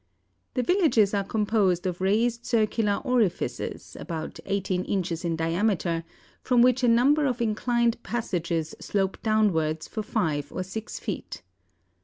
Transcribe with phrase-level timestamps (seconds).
[0.55, 6.03] The villages are composed of raised circular orifices, about eighteen inches in diameter,
[6.41, 11.43] from which a number of inclined passages slope downwards for five or six feet.